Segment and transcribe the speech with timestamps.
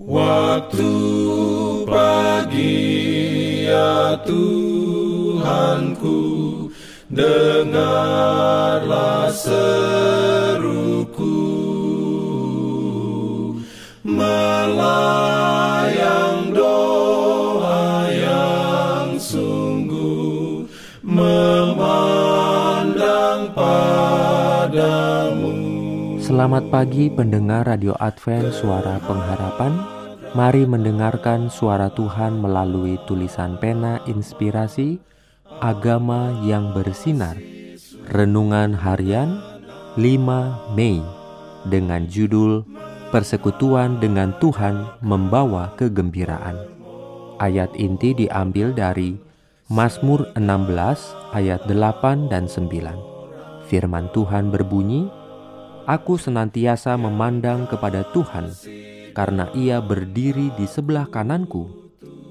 [0.00, 0.88] Waktu
[1.84, 2.88] pagi
[3.68, 6.20] ya Tuhanku
[7.10, 8.14] Dengarlah
[9.34, 9.98] seruku.
[14.06, 15.69] Melayang
[26.30, 29.82] Selamat pagi pendengar Radio Advent Suara Pengharapan.
[30.30, 35.02] Mari mendengarkan suara Tuhan melalui tulisan pena inspirasi
[35.58, 37.34] Agama yang bersinar.
[38.14, 39.42] Renungan harian
[39.98, 41.02] 5 Mei
[41.66, 42.62] Dengan judul
[43.10, 46.62] Persekutuan dengan Tuhan membawa kegembiraan.
[47.42, 49.18] Ayat inti diambil dari
[49.66, 50.78] Mazmur 16
[51.34, 55.10] ayat 8 dan 9 Firman Tuhan berbunyi,
[55.90, 58.46] Aku senantiasa memandang kepada Tuhan,
[59.10, 61.66] karena Ia berdiri di sebelah kananku.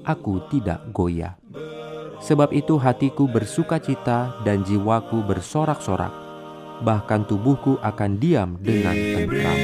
[0.00, 1.36] Aku tidak goyah.
[2.24, 6.08] Sebab itu hatiku bersuka cita dan jiwaku bersorak-sorak,
[6.80, 9.58] bahkan tubuhku akan diam dengan tentram.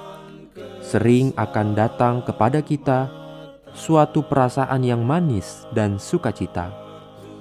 [0.94, 3.10] sering akan datang kepada kita
[3.74, 6.70] suatu perasaan yang manis dan sukacita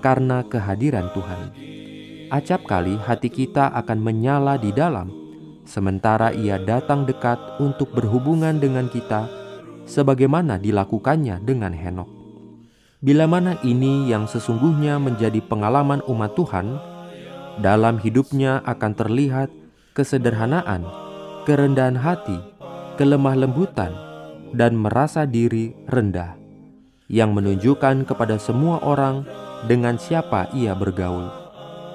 [0.02, 1.54] karena kehadiran Tuhan.
[2.34, 5.14] Acap kali hati kita akan menyala di dalam,
[5.70, 9.30] sementara Ia datang dekat untuk berhubungan dengan kita,
[9.86, 12.10] sebagaimana dilakukannya dengan Henok.
[13.06, 16.74] Bila mana ini yang sesungguhnya menjadi pengalaman umat Tuhan,
[17.62, 19.54] dalam hidupnya akan terlihat
[19.94, 20.90] kesederhanaan,
[21.46, 22.53] kerendahan hati,
[22.94, 23.92] kelemah lembutan,
[24.54, 26.38] dan merasa diri rendah,
[27.10, 29.26] yang menunjukkan kepada semua orang
[29.66, 31.26] dengan siapa ia bergaul,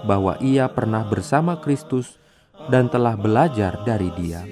[0.03, 2.19] bahwa ia pernah bersama Kristus
[2.66, 4.42] dan telah belajar dari Dia.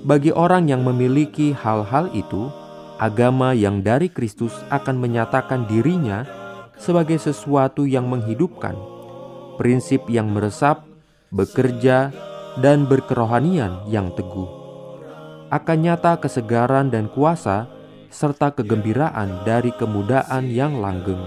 [0.00, 2.48] Bagi orang yang memiliki hal-hal itu,
[2.96, 6.24] agama yang dari Kristus akan menyatakan dirinya
[6.80, 8.72] sebagai sesuatu yang menghidupkan,
[9.60, 10.88] prinsip yang meresap,
[11.28, 12.08] bekerja,
[12.64, 14.59] dan berkerohanian yang teguh
[15.50, 17.66] akan nyata kesegaran dan kuasa
[18.10, 21.22] serta kegembiraan dari kemudaan yang langgeng.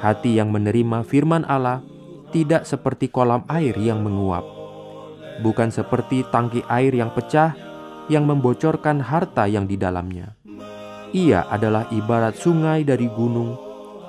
[0.00, 1.84] Hati yang menerima firman Allah
[2.32, 4.42] tidak seperti kolam air yang menguap,
[5.44, 7.52] bukan seperti tangki air yang pecah
[8.08, 10.36] yang membocorkan harta yang di dalamnya.
[11.14, 13.54] Ia adalah ibarat sungai dari gunung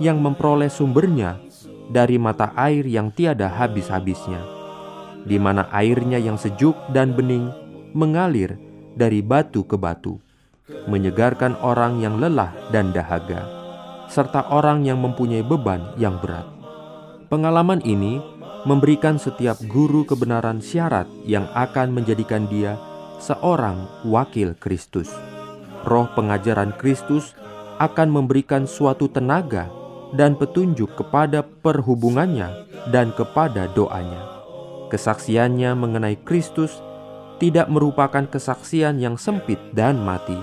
[0.02, 1.38] yang memperoleh sumbernya
[1.92, 4.42] dari mata air yang tiada habis-habisnya,
[5.24, 7.52] di mana airnya yang sejuk dan bening
[7.94, 8.58] mengalir
[8.96, 10.18] dari batu ke batu,
[10.88, 13.46] menyegarkan orang yang lelah dan dahaga,
[14.10, 16.48] serta orang yang mempunyai beban yang berat.
[17.28, 18.24] Pengalaman ini
[18.66, 22.80] memberikan setiap guru kebenaran syarat yang akan menjadikan dia
[23.22, 25.12] seorang wakil Kristus.
[25.86, 27.38] Roh pengajaran Kristus
[27.78, 29.70] akan memberikan suatu tenaga
[30.16, 34.22] dan petunjuk kepada perhubungannya dan kepada doanya.
[34.90, 36.78] Kesaksiannya mengenai Kristus
[37.38, 40.38] tidak merupakan kesaksian yang sempit dan mati.